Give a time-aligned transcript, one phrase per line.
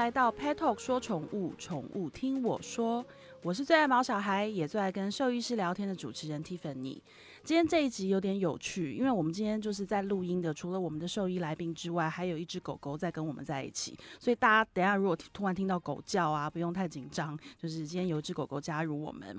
[0.00, 3.04] 来到 Pet Talk 说宠物，宠物听我说。
[3.42, 6.98] 我是最爱毛小孩，也最爱跟兽医师聊天的主持人 Tiffany。
[7.44, 13.94] 今天这一集有点有趣，因为我们今天就是在录音的，除了我们的兽医来宾之外，还有一只狗狗在跟我们在一起。
[14.18, 19.38] 所以大家等下如果突然听到狗叫啊，不用太紧张，就是今天有一只狗狗加入我们。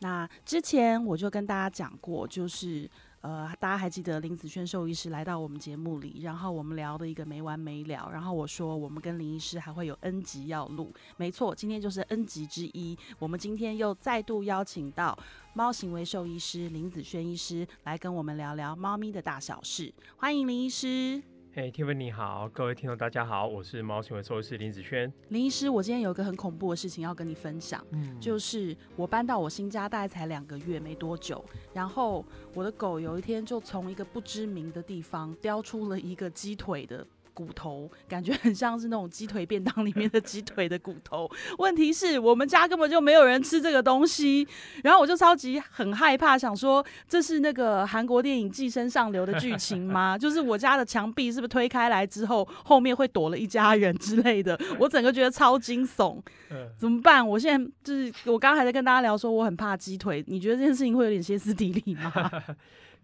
[0.00, 2.86] 那之前我就跟大家讲过，就是
[3.24, 8.10] 呃，大家还记得林子轩兽医师来到我们节目里，然后我们聊的一个没完没了。
[8.12, 12.94] 然后我说我们跟林医师还会有 N 集要录，没错，今天就是 N 集之一。
[13.18, 15.18] 我们今天又再度邀请到
[15.54, 19.90] 猫行为兽医师林子轩医师来跟我们聊聊猫咪的大小事。
[20.18, 21.33] 欢迎林医师。
[21.56, 25.12] 嘿，Tiffany 你好，各位听众大家好，我是猫行为兽医师林子轩。
[25.28, 41.28] 林医师，我今天有一个很恐怖的事情要跟你分享，嗯，就是我搬到我新家大概才两个月没多久，然后我的狗有一天就从一个不知名的地方叼出了一个鸡腿的骨头，感觉很像是那种鸡腿便当里面的鸡腿的骨头。
[41.58, 44.46] 问题是我们家根本就没有人吃这个东西，
[44.82, 50.16] 然后我就超级很害怕，想说这是那个韩国电影《寄生上流》的剧情吗？
[50.18, 54.58] 就是我家的墙壁是不是推开来之后，后面会躲了一家人之类的？
[54.78, 56.20] 我整个觉得超惊悚。
[56.50, 57.26] 嗯，怎么办？
[57.26, 62.30] 我现在就是我刚刚还在跟大家聊说我很怕鸡腿，你觉得这件事情会有点歇斯底里吗？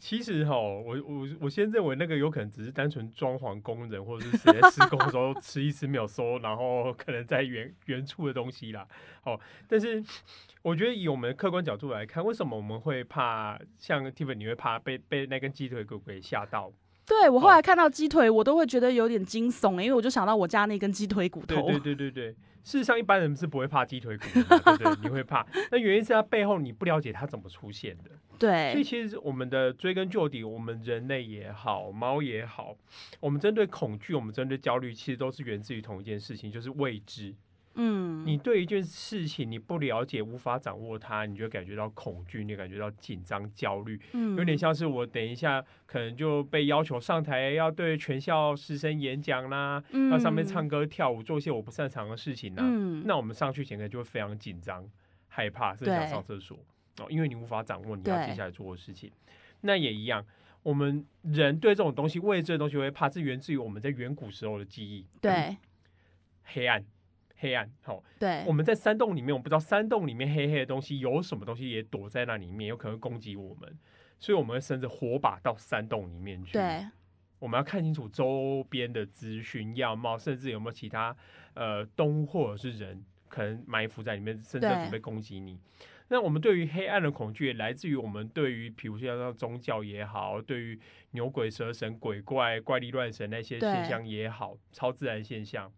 [0.01, 8.89] 其实哈，我我我先认为那个有可能只是单纯装潢工人或者是谁在施工的时候 吃一吃没有收，然后可能在原原处的东西啦。
[9.25, 10.03] 哦，但是
[10.63, 16.73] 我觉得以我们客观角度来看，为什么我们会怕像 Tiffany 会怕被被那根鸡腿鬼鬼吓到？
[17.07, 21.63] 对我后来看到鸡腿，我都会觉得有点惊悚，因为我就想到我家那根鸡腿骨头。
[21.63, 22.31] 对 对对对对，
[22.63, 24.97] 事实上一般人是不会怕鸡腿骨的，对对？
[25.03, 28.11] 你会怕，那原因是它背后你不了解它怎么出现的。
[28.39, 32.75] 对所以，其实我们的追根究底，我们人类也好，猫也好，
[33.19, 37.35] 我们针对恐惧，我们针对焦虑，其实都是源自于同一件事情，就是未知。
[37.75, 44.37] 嗯，你对一件事情你不了解，无法掌握它，你就感觉到恐惧，你感觉到紧张、焦虑，嗯。
[44.37, 52.63] 有点像是我等一下可能就被要求上台要对全校师生演讲啦，嗯要上面唱歌跳舞，做一些我不擅长的事情啦。
[52.67, 53.05] 嗯。
[53.07, 54.89] 那我们上去前可能就会非常紧张、
[55.29, 56.59] 害怕，甚至想上厕所。
[56.99, 59.11] 哦，因为你无法掌握你要接下来做的事情。
[59.61, 60.27] 那也一样，
[60.65, 65.07] 我们人对这种东西、未知的东西会怕，是源自于我们在远古时候的记忆。
[65.21, 65.57] 对。
[66.53, 66.85] 黑暗，
[67.41, 73.79] 黑暗，好、对我们在山洞里面，我们不知道山洞里面黑黑的东西有什么东西也躲在那里面，有可能攻击我们，
[74.19, 76.53] 所以我们会伸着火把到山洞里面去。
[76.53, 76.87] 对
[77.39, 81.17] 我们要看清楚周边的资讯、样貌，甚至有没有其他
[81.55, 85.59] 呃动物或者是人可能埋伏在里面，甚至准备攻击你。
[86.09, 90.79] 那我们对于黑暗的恐惧，来自于我们对于，比如像宗教也好，对于
[91.13, 95.73] 牛鬼蛇神、鬼怪、怪力乱神那些现象也好，超自然现象，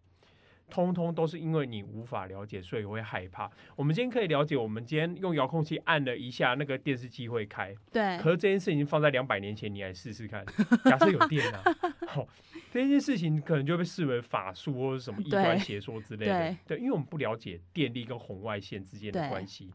[0.69, 3.49] 通通都是因为你无法了解，所以会害怕。
[3.75, 10.43] 我们今天可以了解，我们今天用遥控器按了一下，那个电视机会开，对可是这件事情放在两百年前，你来试试看。
[10.85, 11.63] 假设有电啊，
[12.07, 12.27] 好、
[12.71, 16.39] 这件事情可能就被视为法术或者什么异端邪说之类的。
[16.39, 19.71] 对对，因为我们不了解电力跟红外线之间的关系。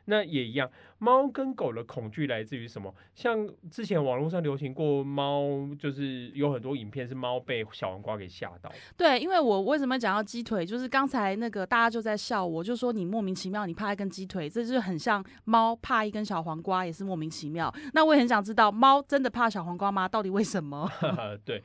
[0.00, 2.94] 好，那也一样，猫跟狗的恐惧来自于什么？
[3.14, 8.72] 像之前网络上流行过猫，就是有很多影片是猫被小黄瓜给吓到。
[8.96, 17.72] 对，因为我为什么讲到鸡腿，就是刚才那个大家就在笑我，就说你莫名其妙，你怕一根鸡腿，这就是很像猫怕一根小黄瓜，也是莫名其妙。
[17.92, 20.08] 那我也很想知道，猫真的怕小黄瓜吗？
[20.08, 20.90] 到底为什么？
[21.44, 21.62] 对，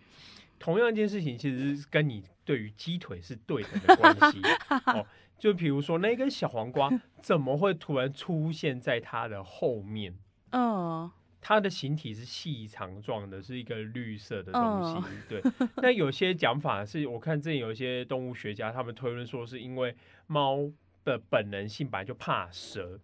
[0.60, 4.42] 同样一件事情，其实是跟你对于鸡腿是对等的关系。
[4.88, 5.06] 哦，
[5.38, 6.90] 就比如说那根小黄瓜
[7.22, 10.16] 怎么会突然出现在它的后面？
[10.52, 15.08] 嗯，它的形体是细长状的，是一个绿色的东西。
[15.08, 15.42] 嗯对，
[15.78, 19.96] 那有些讲法是我看之前有一些动物学家他们推论说，是因为
[20.28, 20.72] 猫
[21.04, 23.00] 的本能性本来就怕蛇，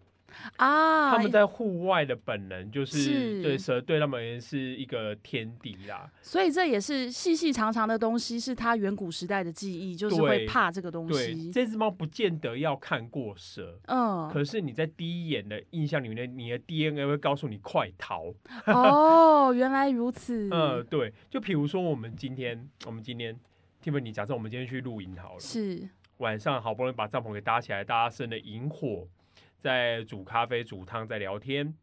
[0.57, 6.09] 啊，他们在户外的本能就是是对蛇对他们而言是一个天敌啦。
[6.21, 11.51] 所以这也是细细长长的东西，是它远古时代的记忆，就是会怕这个东对，西。
[11.51, 18.33] 这只猫不见得要看过蛇，嗯，可是你在第一眼的印象里面，你的 DNA 会告诉你快逃。
[18.67, 20.49] 哦， 原来如此。
[20.51, 23.37] 嗯，对，就比如说我们今天，我们今天
[23.83, 29.07] Tiffany，假设我们今天去露营好了，是，晚上好不容易把帐篷给搭起来，大家生了萤火，
[29.61, 31.73] 在煮咖啡、煮汤，在聊天，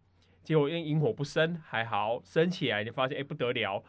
[0.43, 3.83] 结果因为萤火不生，还好升起来，你发现哎、不得了，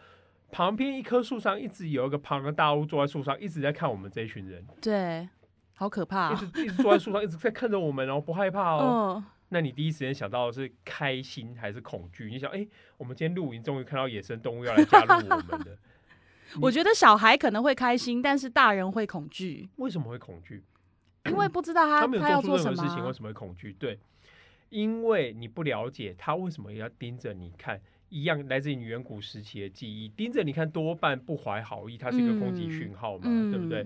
[0.51, 5.27] 旁边一棵树上一直有一个庞然大物坐在树上，一直在看我们这一群人，对，
[5.73, 6.35] 好可怕一。
[6.35, 9.15] 直一直坐在树上，一直在看着我们，然后不害怕哦。
[9.17, 12.29] 嗯，那你第一时间想到的是开心还是恐惧？
[12.29, 15.77] 你想，哎、我们今天露营终于看到野生动物要来加入我们了。
[16.61, 20.63] 我觉得小孩可能会开心，但是大人会恐惧，为什么会恐惧？
[21.25, 22.57] 因为不知道他他没有要做。
[22.57, 23.73] 任何事情，为什么会恐惧？
[23.73, 23.99] 对，
[24.69, 27.81] 因为你不了解他为什么要盯着你看。
[28.09, 33.85] 一样来自于远古时期的记忆，盯着你看多半不怀好意，它是一个攻击嗯讯号嘛，嗯对不对？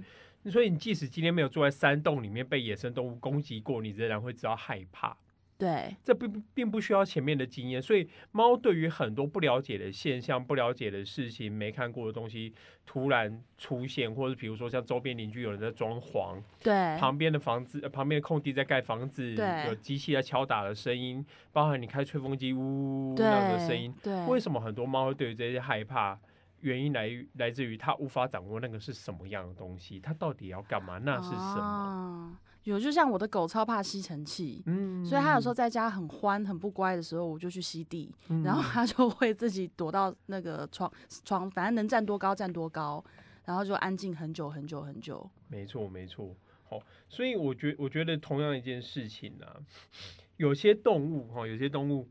[0.50, 5.18] 所以你即使今天没有坐在山洞里面被野生动物攻击过，你仍然会知道害怕。
[5.58, 12.54] 对，这并并不需要前面的经验，所以猫对于很多不了解的现象、不了解的事情、没看过的东西
[12.86, 26.20] 突然出现，或者比如说像周边邻居有人在装潢，对，旁边的房子、呃旁边的空地在盖房子，对有机器在敲打的声音，包含你开吹风机呜呜呜那对样的声音，对，为什么很多猫会对于这些害怕？
[26.62, 30.98] 原因来于来自于它无法掌握那个是什么样的东西，它到底要干嘛？
[30.98, 31.62] 那是什么？
[31.62, 40.92] 啊有，就像我的狗超怕吸尘器，嗯所以它有时候在家很欢、很不乖的时候，我就去吸地，嗯然后它就会自己躲到那个床
[41.26, 43.04] 床，反正能站多高站多高，
[43.46, 45.30] 然后就安静很久很久很久。
[45.50, 46.36] 没错，没错。
[46.64, 46.80] 好，
[47.10, 49.60] 所以我觉我觉得同样一件事情啊，
[50.38, 52.08] 有些动物哈，有些动物，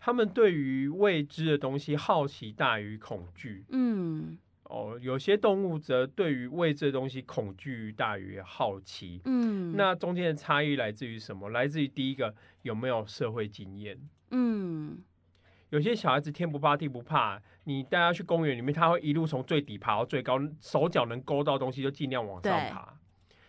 [0.00, 3.64] 它们对于未知的东西好奇大于恐惧。
[3.70, 4.36] 嗯
[4.72, 9.20] 哦，有些动物则对于未知的东西恐惧大于好奇。
[9.26, 11.50] 嗯，那中间的差异来自于什么？
[11.50, 14.00] 来自于第一个有没有社会经验。
[14.30, 14.98] 嗯
[15.68, 22.98] 有些小孩子天不怕地不怕，你带他去公园里面，他会一路从最底爬到最高，手脚能勾到东西就尽量往上爬。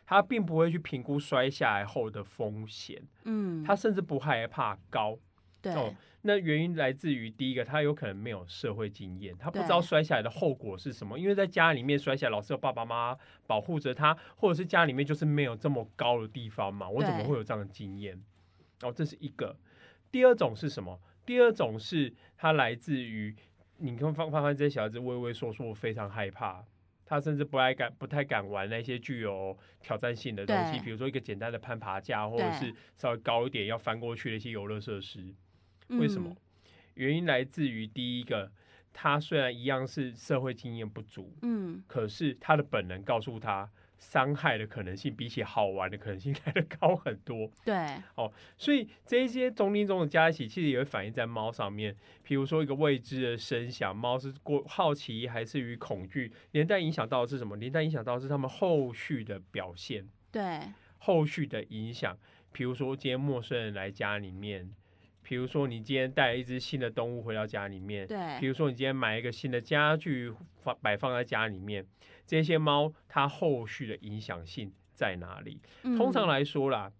[0.06, 5.18] 他并不会去评估摔下来后的风险，嗯，他甚至不害怕高。
[5.64, 5.96] 对、哦
[6.26, 11.20] 那原因来自于第一个，他有可能没有社会经验，他不知道摔下来的后果是什么。
[11.20, 18.18] 因为在家里面摔下来，老是有爸爸妈妈保护着他，或者是家里面就是没有这么高的地方嘛，我怎么会有这样的经验？
[18.84, 19.54] 哦，这是一个。
[20.14, 20.98] 第二种是什么？
[21.26, 23.36] 第二种是他来自于
[23.80, 26.64] 你看发发现这些小孩子畏畏缩缩，非常害怕。
[27.06, 35.36] 他甚至不爱敢不太敢玩那些具有挑战性的东西，比如说一个简单的攀爬架，或者是稍微高一点要翻过去的一些游乐设施。
[35.90, 36.38] 为什么嗯？？
[36.96, 38.52] 原因来自于第一个，
[38.94, 47.50] 他虽然一样是社会经验不足，嗯可是他的本能告诉他，伤害的可能性比起好玩的可能性 来的高很多。
[47.66, 47.74] 对，
[48.16, 51.96] 哦所以这一些种种种的加一起，其实也会反映在猫上面。
[52.22, 57.56] 比如说一个未知的声响，猫是过好奇还是与恐惧，连带影响到的是什么？
[57.56, 60.60] 连带影响到的是他们后续的表现，对，
[61.00, 62.16] 后续的影响。
[62.52, 64.70] 比如说今天陌生人来家里面，
[65.24, 70.32] 比如说你今天带了一只新的动物回到家里面，对比，如说你今天买一个新的家具
[70.62, 71.86] 放摆放在家里面，
[72.28, 75.60] 这些猫它后续的影响性在哪里？
[75.82, 76.92] 通常嗯来说啦，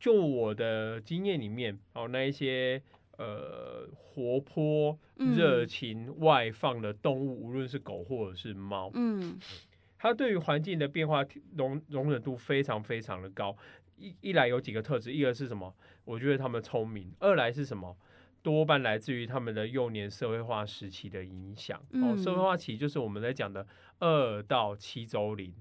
[0.00, 2.82] 就我的经验里面，哦，那一些
[3.18, 9.38] 呃活泼、嗯热情、外放的动物，无论是狗或者是猫，嗯
[9.98, 11.24] 它对于环境的变化
[11.56, 13.56] 容容忍度非常非常的高。
[13.96, 15.74] 一一来有几个特质，一个是什么？
[16.04, 17.96] 我觉得他们聪明；二来是什么？
[18.42, 21.78] 多半来自于他们的幼年社会化时期的影响。
[21.78, 23.66] 哦，嗯社会化期就是我们在讲的
[23.98, 25.52] 二到七周龄。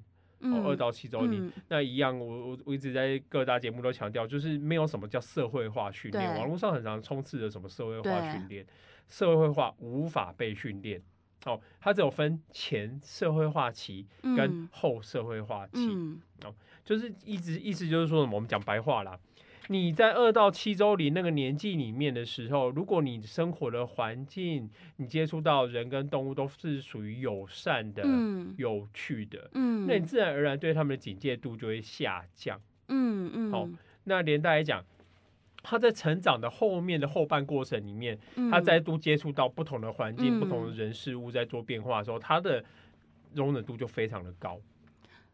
[0.41, 1.47] 嗯，哦，二到七周龄。
[1.47, 8.63] 嗯那一样，我我我一直在各大节目都强调，就是没有什么叫社会化训练，网络上很常充斥着什么社会化训练，
[9.07, 11.01] 社会化无法被训练。
[11.45, 16.19] 哦，它只有分前社会化期跟嗯后社会化期，嗯
[16.83, 19.17] 就是一直意思就是说什么，我们讲白话啦。
[19.67, 32.61] 你在二到七周龄那个年纪里面的时候，如果你生活的环境，你接触到人跟动物都是属于友善的、嗯有趣的，嗯，那你自然而然对他们的警戒度就会下降。
[32.89, 33.67] 嗯嗯好
[34.03, 34.85] 那连带来讲，
[35.67, 42.63] 他在成长的后面的后半过程里面，嗯他再度接触到不同的环境、嗯不同的人事物在做变化的时候，他的
[43.33, 44.59] 容忍度就非常的高。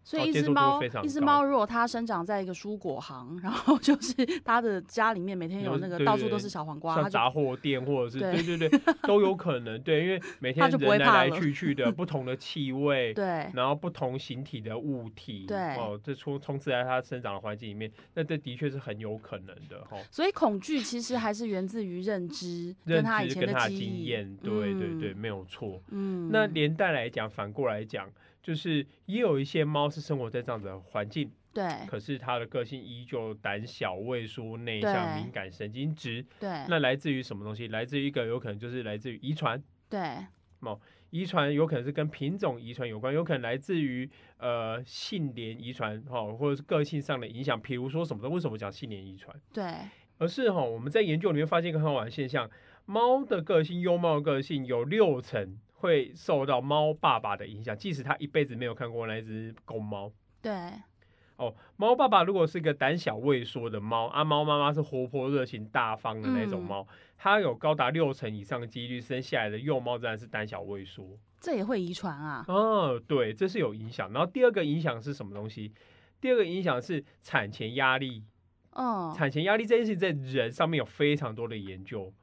[0.04, 19.98] 所以一只猫，一只猫如果它生长在一个蔬果行，然后 就是它的家里面每天有那个到处都是小黄瓜，杂货店或者是对对对对 都有可能对，因为每天它就不会人来来去去的 不同的气味，对然后不同形体的物体，对哦，这充充斥在它生长的环境里面，那这的确是很有可能的哈。
[20.10, 25.82] 所以恐惧其实还是源自于认知认知跟他的经验，对对对，嗯没有错。
[25.90, 28.10] 嗯，那连带来讲，反过来讲，
[28.42, 36.26] 就是也有一些猫是生活在这样子的环境，对可是它的个性依旧胆小、畏缩、内向、敏感、神经质。
[36.40, 37.68] 对那来自于什么东西？
[37.68, 40.00] 来自于一个有可能就是来自于遗传，对
[40.62, 40.80] 哦
[41.12, 47.60] 遗传有可能是跟品种遗传有关，有可能来自于呃性联遗传哈，或者是个性上的影响。
[47.60, 48.30] 比如说什么的？
[48.30, 49.36] 为什么讲性联遗传？
[49.52, 49.66] 对，
[50.20, 52.50] 而是哈，我们在研究里面发现一个很好玩的现象：
[52.86, 60.12] 猫的个性，优猫的个性有六成会受到猫爸爸的影响，即使他一辈子没有看过那一只公猫。
[60.42, 60.54] 对，
[61.36, 71.18] 哦，猫爸爸如果是一个胆小畏缩的猫，啊，猫妈妈是活泼热情大方的那种嗯猫，它有高达六成以上的几率生下来的幼猫自然是胆小畏缩。
[71.40, 72.46] 这也会遗传啊。
[72.48, 74.12] 哦，对，这是有影响。
[74.14, 75.74] 然后第二个影响是什么东西？
[76.22, 78.24] 第二个影响是产前压力。
[78.74, 82.14] 嗯，产前压力这件事情在人上面有非常多的研究。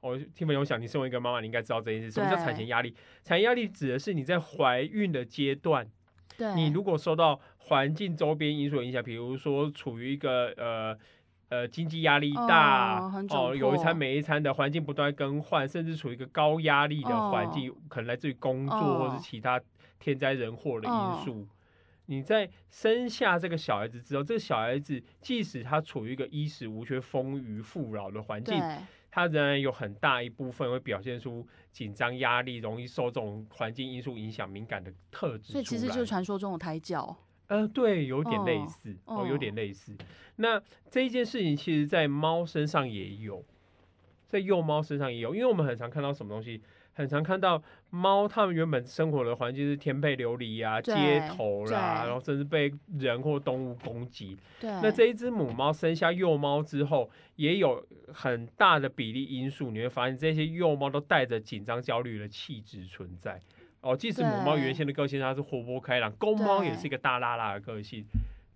[0.00, 2.10] 哦，听朋友想，你身为一个妈妈，你应该知道这件事。
[2.10, 2.90] 什么叫产前压力？
[3.24, 5.88] 产前压力指的是你在怀孕的阶段，
[6.36, 10.96] 对，你如果受到环境周边因素的影响，比如说处于一个呃
[11.48, 13.00] 呃经济压力大
[13.30, 19.60] 哦有一餐没一餐的环境不断更换，甚至处于一个高压力的环境，可能来自于工作哦或是其他
[19.98, 21.48] 天灾人祸的哦因素。
[22.08, 28.56] 你在生下这个小孩子之后，这个小孩子即使他处于一个衣食无缺、丰腴富饶的环境，
[29.16, 35.52] 对，他仍然有很大一部分会表现出紧张、压力，容易受这种环境因素影响、敏感的特质。
[35.52, 37.16] 所以其实就是传说中的胎教。
[37.46, 39.96] 呃，对，有点类哦似哦有哦点类似。
[40.36, 43.42] 那这一件事情，其实在猫身上也有，
[44.26, 46.60] 在幼猫身上也有，因为我们很常看到什么东西，
[46.92, 47.62] 很常看到
[47.96, 52.06] 猫，它们原本生活的环境是天配流离啊、街头啦，对。
[52.06, 54.36] 然后甚至被人或动物攻击。
[54.60, 63.40] 对，那这一只母猫生下幼猫之后，也有很大的比例因素，你会发现这些幼猫都带着紧张、焦虑的气质存在。
[63.80, 68.04] 哦，即使母猫原先的个性它是活泼开朗，公猫也是一个大拉拉的个性，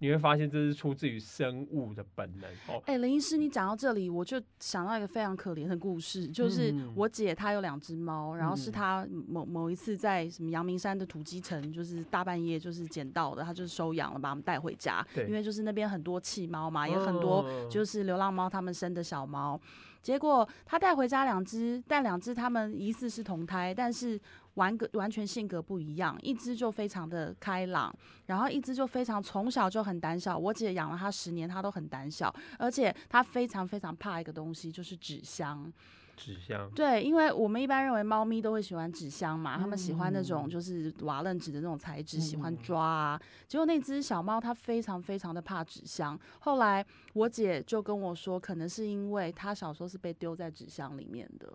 [0.01, 2.51] 你会发现这是出自于生物的本能。
[2.69, 6.93] 哦，哎、林医师，你讲到这里，我就想到一个非常可怜的故事，就是嗯。
[6.97, 8.73] 我姐她有两只猫，然后是嗯。
[8.73, 15.27] 她某某一次在什么阳明山的土鸡城，就是大半夜就是捡到的，她就是收养了，把它们带回家，对。
[15.27, 17.69] 因为就是那边很多弃猫嘛，也很多哦。
[17.71, 19.61] 就是流浪猫它们生的小猫，
[20.01, 24.19] 结果她带回家两只，但两只它们疑似是同胎，但是
[24.55, 27.95] 完个完全性格不一样，一只就非常的开朗，
[28.27, 30.37] 然后一只就非常从小就很胆小。
[30.37, 35.73] 我姐养了它十年，它都很胆小，而且它非常非常怕一个东西，就是纸箱。
[36.17, 36.71] 纸箱。
[36.75, 43.23] 对，因为我们一般认为猫咪都会喜欢纸箱嘛，它们喜欢那嗯种就是瓦楞纸的那种材质，喜欢嗯抓啊。
[43.49, 51.51] 结果那只小猫它非常非常的怕纸箱，后来我姐就跟我说，可能是因为它小时候是被丢在纸箱里面的。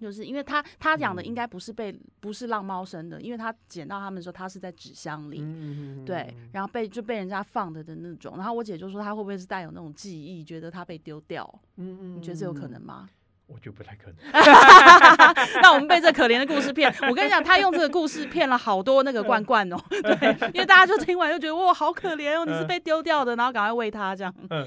[0.00, 8.36] 就是因为他他养的应嗯该不是被不是浪猫生的，因为他捡到他们的时候，它是在纸箱里，嗯对，然后被就被人家放的的那种。
[8.36, 11.48] 然后我姐就说，他会不会是带有那种记忆，觉得他被丢掉？
[11.76, 12.80] 嗯嗯你觉得这有可能？
[12.82, 13.08] 吗？
[13.48, 14.16] 我觉得不太可能。
[15.62, 16.92] 那我们被这可怜的故事骗。
[17.08, 19.76] 我跟你讲，他用这个故事骗了好多那个罐罐哦。
[19.88, 24.34] 对，因为大家就听完就觉得哇，好可怜哦，你是被丢掉的，然后赶快喂它这样。
[24.50, 24.66] 嗯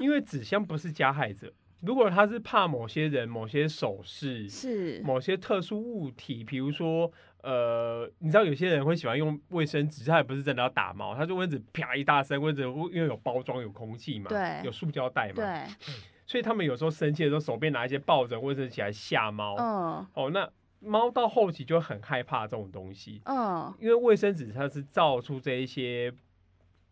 [0.00, 1.52] 因为纸箱不是加害者，
[1.86, 7.10] 如果他是怕某些人、某些手势、是，某些特殊物体，比如说，
[7.42, 14.60] 呃，你知道有些人会喜欢用卫生纸，他也不是真的要打猫，他就卫生纸啪一大声，或者因为有包装、有空气嘛，对。
[14.64, 15.94] 有塑胶袋嘛，对，
[16.26, 19.54] 所以他们有时候生气的时候，手边拿一些抱枕卫生纸起来吓猫。
[19.56, 20.06] 嗯。
[20.14, 20.50] 哦，那
[20.80, 26.12] 猫到后期就很害怕这种东西，嗯，因为卫生纸它是造出这一些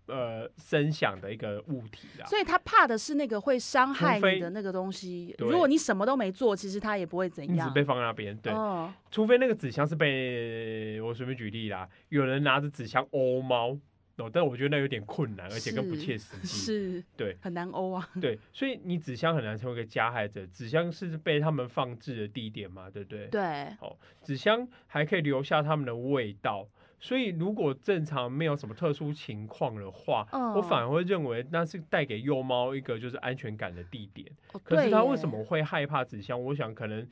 [0.06, 2.26] 呃声响的一个物体啦。
[2.26, 5.34] 所以他怕的是那个会伤害你的那个东西。
[5.38, 7.56] 对如果你什么都没做，其实他也不会怎样。
[7.56, 13.78] 你只被放在那边，对，嗯，除非那个纸箱是被我随便举例啦，有人拿着纸箱殴猫，
[14.16, 16.46] 哦，但我觉得那有点困难，而且更不切实际。
[16.46, 18.08] 是对很难欧啊。
[18.20, 23.26] 对，所以你纸箱很难成为一个加害者，纸箱是被他们放置的地点嘛，对不对？
[23.26, 23.42] 对，
[23.80, 26.66] 哦纸箱还可以留下他们的味道，
[27.00, 34.26] 所以如果正常没有什么特殊情况的话，嗯我反而会认为那是带给幼猫一个就是安全感的地点。
[34.52, 36.42] 哦可是它为什么会害怕纸箱？
[36.42, 37.06] 我想可能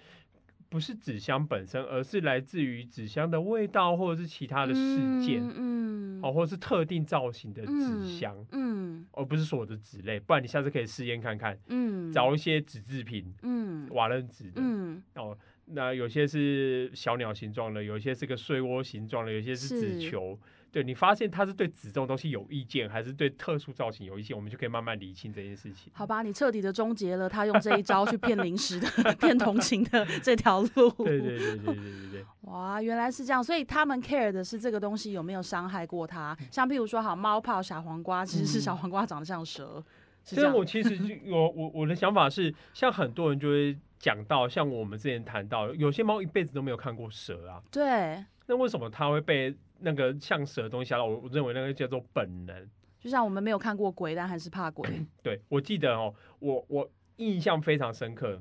[0.69, 4.81] 不是纸箱本身，而是来自于纸箱的味道，或者是其他的事
[5.23, 10.19] 件，嗯嗯哦，或者是特定造型的纸嗯箱，嗯而不是所有的纸类。
[10.19, 20.39] 不然你下次可以试验看看，嗯，找一些纸制品，嗯瓦楞纸的，嗯哦，那有些是小鸟形状的，有些是个睡窝形状的，有些是纸球。
[20.71, 25.93] 对你发现它是对纸这种东西有意见，还是对特殊造型有意见，我们就可以慢慢理清这件事情。
[25.93, 28.89] 好吧，你彻底的终结了他用这一招去骗零食的、
[29.21, 30.91] 骗同情的这条路。
[31.05, 36.35] 对对对对对对对，哇，原来是这样，所以他们 care 的是这个东西有没有伤害过他。
[36.51, 39.85] 像譬如说，好猫泡小黄瓜，其实是嗯小黄瓜长得像蛇，是
[40.25, 40.47] 所以。
[40.47, 51.05] 我其实就我我我的想法是，像很多人就会讲到，像我们之前谈到，有些猫一辈子都没有看过蛇啊，对，那为什么它会被那个像蛇的东西吓到？
[51.05, 52.69] 我我认为那个叫做本能。
[53.01, 54.89] 就像我们没有看过鬼，但还是怕鬼。
[55.25, 58.41] 对我记得哦，我我印象非常深刻。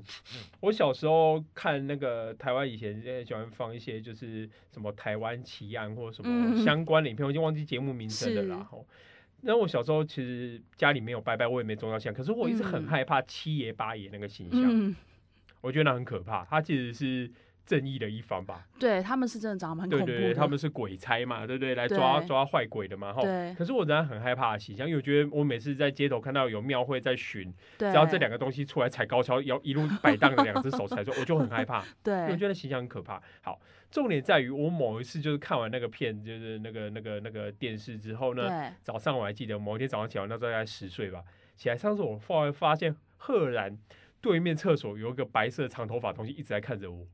[0.59, 8.77] 我小时候看那个台湾以前也喜欢放一些就是什么台湾奇案或者什么嗯相关的影片，我已经忘记节目名称了啦是。
[9.41, 14.95] 吼那我小时候其实家里没有拜拜，我也没宗教信仰，可是我一直很嗯害怕七爷八爷那个形象，嗯，
[15.62, 16.45] 我觉得那很可怕。
[16.45, 17.31] 他其实是
[17.71, 18.67] 正义的一方吧？
[18.77, 21.73] 对他们是真的长得蛮恐怖的，对对对，他们是鬼差嘛，对不对？
[21.73, 23.21] 来抓抓坏鬼的嘛，哈。
[23.21, 33.21] 对可是我仍然很害怕的形象，因为我觉得我每次在街头看到有庙会在巡，对，只要这两个东西出来踩高跷，要一路摆荡的两只手踩出来， 我就很害怕，因为我觉得形象很可怕。
[33.41, 41.23] 好，重点在于我某一次就是看完那个片，就是那个那个那个电视之后呢，对早上我还记得某一天早上起来，那时候大概十岁吧，
[41.55, 43.77] 起来上次我发发现赫然
[44.19, 47.05] 对面厕所有一个白色长头发的东西一直在看着我，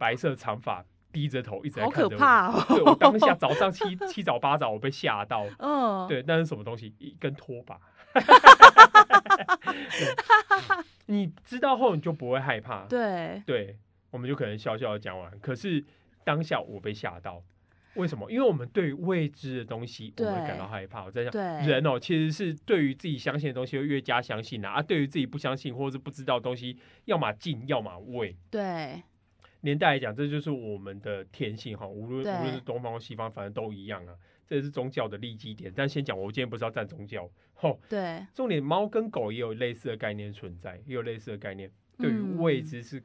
[0.00, 2.08] 白色长发低着头一直在看着我。
[2.08, 5.46] 可怕哦，对我当下早上七 七早八早，我被吓到。
[5.58, 6.94] 嗯，对，那是什么东西？
[6.98, 7.78] 一根拖把。
[9.92, 10.14] 对
[11.06, 12.86] 你知道后，你就不会害怕。
[12.86, 13.76] 对对，
[14.10, 15.30] 我们就可能笑笑的讲完。
[15.40, 15.84] 可是
[16.24, 17.42] 当下我被吓到，
[17.94, 18.30] 为什么？
[18.30, 21.04] 因为我们对未知的东西，我们会感到害怕。
[21.04, 21.32] 我在想
[21.66, 28.36] 人哦，其实是对于自己相信的东西会越加相信啊，啊，对于自己不相信或者是不知道的东西，要么敬，要么畏。
[28.50, 29.02] 对
[29.62, 34.14] 年代来讲，这就是我们的天性哈，无论无论是东方或西方，反正都一样啊。
[34.46, 35.72] 这也是宗教的利基点。
[35.74, 41.70] 但先讲，我今天不是要站宗教，吼，对，重点猫跟狗也有类似的概念存在，也有类似的概念。
[41.98, 43.00] 对于未知是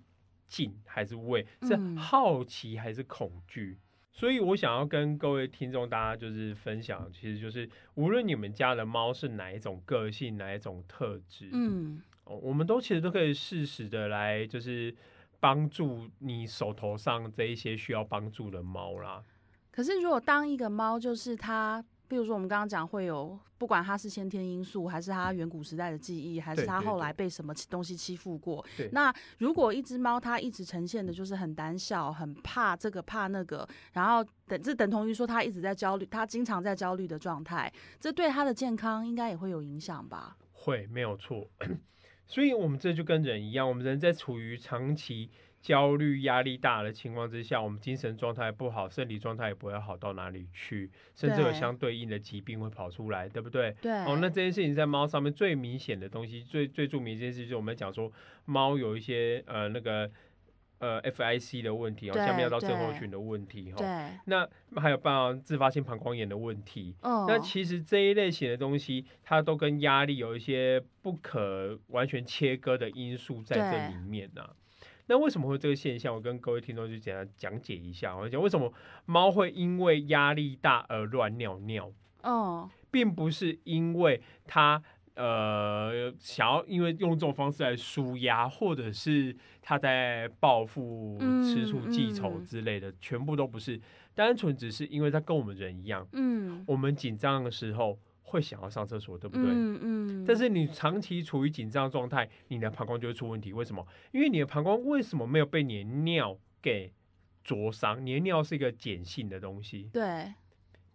[0.48, 3.78] 敬还是畏，是嗯好奇还是恐惧？
[4.12, 14.96] 所以我想要跟各位听众大家就是分享，其实就是无论你们家的猫是哪一种个性、哪一种特质，嗯，哦，我们都其实都可以适时的来，就是
[15.40, 19.24] 帮助你手头上这一些需要帮助的猫啦。
[19.72, 37.70] 可是如果当一个猫，就是它，比如说我们刚刚讲会有，不管它是先天因素，还是它远古时代的记忆，还是它后来被什么东西欺负过对，那如果一只猫它一直呈现的就是很胆小、很怕这个怕那个，然后等这等同于说它一直在焦虑，它经常在焦虑的状态，
[38.00, 40.38] 这对它的健康应该也会有影响吧？
[40.54, 41.46] 会没有错，
[42.28, 45.30] 所以我们这就跟人一样，我们人在处于长期
[45.62, 53.76] 焦虑、压力大的情况之下，我们精神状态不好，身体状态也不会好到哪里去，甚至有相对应的疾病会跑出来，对不对？
[53.82, 58.12] 对，哦，那这件事情在猫上面最明显的东西，最最著名的一件事就是我们讲说
[58.46, 60.10] 猫有一些呃那个
[60.80, 66.96] 呃 FIC 的问题哦，对下面要到症候群的问题哈、哦，对，那还有包括自发性膀胱炎的问题。
[67.02, 74.50] 嗯，那其实这一类型的东西，它都跟压力有一些不可完全切割的因素在这对里面呐、
[75.08, 76.14] 那为什么会这个现象？
[76.14, 78.16] 我跟各位听众就简单讲解一下。
[78.16, 78.74] 我讲为什么
[79.06, 81.92] 猫会因为压力大而乱尿尿。
[82.24, 84.82] 哦，并不是因为他
[85.16, 93.80] 呃想要因为用这种方式来舒压，或者是他在报复、嗯吃醋、记仇嗯之类的，全部都不是，
[94.14, 99.46] 单纯只是因为他跟我们人一样，嗯，我们紧张的时候会想要上厕所，对不对？
[99.48, 103.54] 嗯嗯，但是你长期处于紧张状态，你的膀胱就会出问题。
[103.54, 103.86] 为什么？
[104.12, 106.92] 因为你的膀胱为什么没有被你的尿给
[107.44, 108.06] 灼伤？
[108.06, 110.34] 你的尿是一个碱性的东西，对，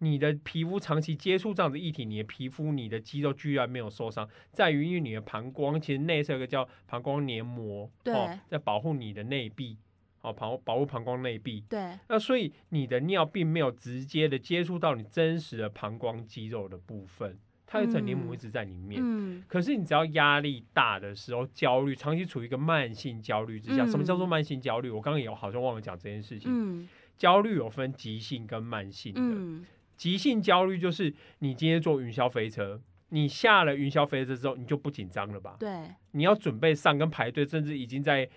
[0.03, 9.77] 你的皮肤长期接触这样的液体，你的皮肤、你的肌肉居然没有受伤，在于因为你的膀胱其实内侧有个叫膀胱黏膜，对哦，在保护你的内壁，
[10.21, 11.63] 哦，保保护膀胱内壁。
[11.69, 17.37] 对，那所以你的尿并没有直接的接触到你真实的膀胱肌肉的部分，
[17.67, 18.99] 它有一层黏膜一直在里面。
[19.03, 24.89] 嗯，可是你只要压力大的时候，焦虑，长期处于一个慢性焦虑之下，嗯什么叫做慢性焦虑？
[24.89, 26.49] 我刚刚也好像忘了讲这件事情。
[26.51, 29.21] 嗯焦虑有分急性跟慢性的。
[29.21, 29.63] 嗯，
[30.01, 35.55] 急性焦虑就是你今天坐云霄飞车，你下了云霄飞车之后，你就不紧张了吧？
[35.59, 35.69] 对，
[36.13, 38.27] 你要准备上跟排队，甚至已经在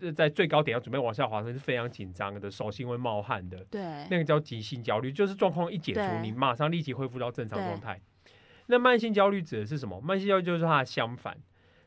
[0.00, 3.64] 呃在最高点要准备往下滑，是非常紧张的，手心会冒汗的。
[3.70, 3.80] 对，
[4.10, 8.00] 那个叫急性焦虑，就是状况一解除，你马上立即恢复到正常状态。
[8.66, 10.00] 那慢性焦虑指的是什么？
[10.00, 11.38] 慢性焦虑就是它的相反，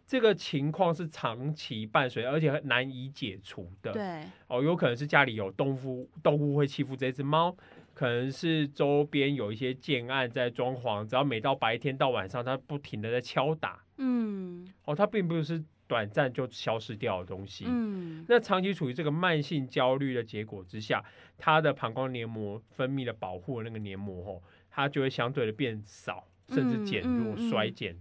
[0.07, 3.91] 这个情况是长期伴随，而且难以解除的。
[3.91, 7.53] 对，哦，有可能是家里有动物，动物会欺负这只猫，
[7.95, 13.83] 可能是周边有一些建案在装潢，只要每到白天到晚上，它不停的在敲打。
[13.97, 17.63] 嗯哦，它并不是短暂就消失掉的东西。
[17.67, 21.01] 嗯，那长期处于这个慢性焦虑的结果之下，
[21.37, 27.97] 它的膀胱黏膜分泌的保护的那个黏膜，哦，它就会相对的变少，甚至减弱、嗯嗯嗯衰减。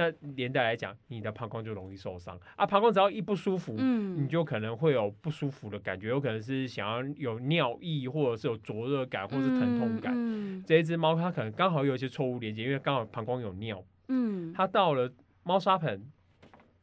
[0.00, 2.40] 那连带来讲，你的膀胱就容易受伤。
[2.56, 2.64] 啊。
[2.64, 10.14] 膀胱只要一不舒服，嗯，你就可能会有不舒服的感觉，有可能是想要有尿意，或者是有灼热感，或是疼痛感。
[10.16, 10.64] 嗯。
[10.66, 16.02] 这一只猫它可能刚好有一些错误连接，因为刚好膀胱有尿，嗯，它到了猫砂盆，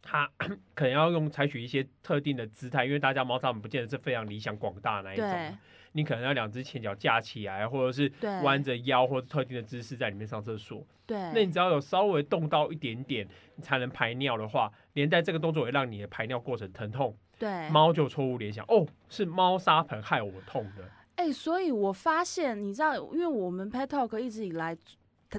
[0.01, 0.30] 它
[0.75, 5.58] 可能要用采取一些特定的姿态，因为大家猫砂盆不见得是非常理想广大那一种
[5.98, 10.86] 你可能要两只前脚架起来，或者是对弯着腰，或者特定的姿势在里面上厕所。
[11.08, 20.84] 对，那你只要有稍微动到一点点，你才能排尿的话，连带这个动作也让你的排尿过程疼痛，对猫就错误联想，哦，是猫砂盆害我痛的。
[21.16, 24.84] 哎、所以我发现，你知道，因为我们 Pet Talk 一直以来，谈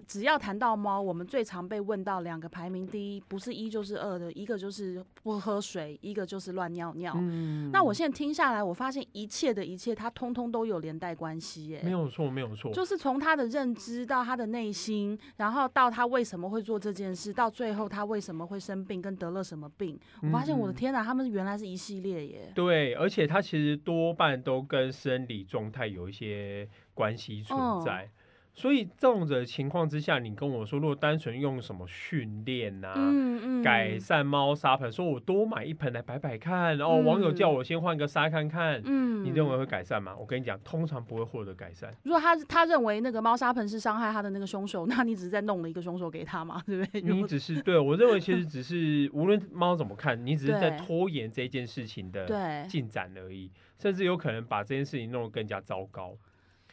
[0.07, 7.15] 只要谈到猫，我们最常被问到两个排名第一，不是一就是二的，一个就是不喝水，一个就是乱尿尿。
[7.17, 11.81] 嗯那我现在听下来，我发现一切的一切，它通通都有连带关系耶。
[11.83, 19.99] 没有错，没有错，就是从他的认知到他的内心，然后到他为什么会做这件事，到最后他为什么会生病，跟得了什么病。
[20.23, 22.53] 我发现我的嗯天哪，他们原来是一系列耶。
[22.55, 28.11] 对，而且它其实多半都跟生理状态有一些关系存嗯在。
[28.59, 40.17] 所以这种的情况之下，你跟我说，如果单纯用什么训练呐、嗯嗯，改善猫砂盆，说我多买一盆来摆摆看，然后网友嗯叫我先换个砂看看，嗯，你认为会改善吗？
[40.19, 41.95] 我跟你讲，通常不会获得改善。
[42.03, 47.01] 如果他他认为那个猫砂盆是伤害他的那个凶手，那你只是在弄了一个凶手给他嘛，对不对？
[47.01, 56.17] 你只是对我认为，其实只是无论猫怎么看，你只是在拖延这件事情的对进展而已，甚至有可能把这件事情弄得更加糟糕。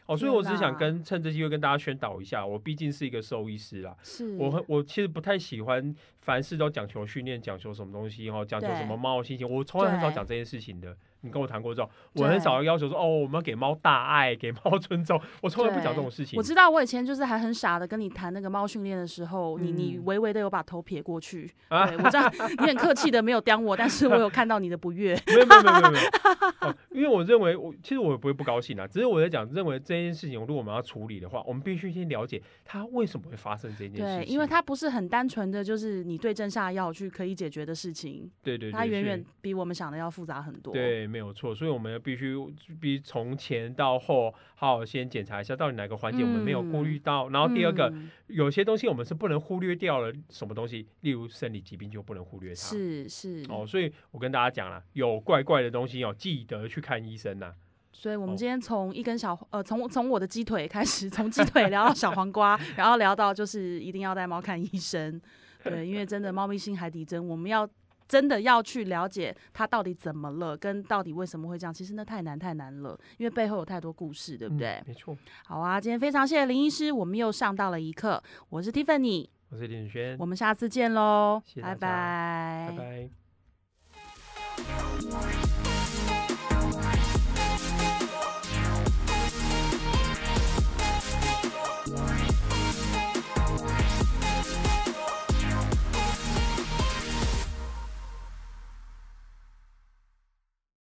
[0.06, 4.36] 哦，所以我只是想跟趁这机会跟大家宣导一下，我毕竟是一个兽医师啦，是。
[4.36, 10.96] 我很我其实不太喜欢凡事都讲求训练，讲求什么东西哦，讲求什么猫的心情，我从来很少讲这件事情的。
[11.26, 16.42] 你跟我谈过之后，我很少要求说哦，我们要给猫大爱，给猫尊重， 我从来不讲这种事情我。
[16.42, 25.14] 知道我以前就是还很傻的跟你谈那个猫训练的时候，你你嗯微微的有把头撇过去，啊对我知道你很客气的没有刁我， 但是我有看到你的不悦。
[25.26, 26.08] 没有没有没有没有、
[26.60, 34.32] 哦，因为我认为我其实我也不会不高兴啊，只是我在讲，认为这件事情如果我们要处理的话，我们必须先了解它为什么会发生这件事对，情。
[34.32, 40.72] 因为它不是很单纯的就是你对症下药去可以解决的事情，对对对，它远远比我们想的要复杂很多。
[40.72, 42.36] 对，没有错，所以我们要必须
[42.78, 47.30] 必须从前到后好好先检查一下，到底哪个环节我们没有顾虑到。
[47.30, 52.56] 然后第二个，嗯有些东西我们是不能忽略掉了，什么东西，例如生理疾病就不能忽略它。
[52.56, 57.54] 是是哦，所以我跟大家讲了，有怪怪的东西哦，记得去看医生呐。
[57.94, 65.18] 所以我们哦今天从一根小呃，从从我的鸡腿开始，从鸡腿聊到小黄瓜， 然后聊到就是一定要带猫看医生。
[65.64, 67.66] 对，因为真的猫咪心海底针，我们要
[68.08, 71.74] 真的要去了解他到底怎么了，跟到底为什么会这样。
[71.74, 74.74] 其实那太难太难了，因为背后有太多故事，对不对？
[74.78, 78.22] 嗯没错，好啊，今天非常谢谢林医师，我们又上到了一课。
[78.48, 83.08] 我是 Tiffany，我是林宇轩，我们下次见喽，谢谢大拜拜
[85.48, 85.55] 拜。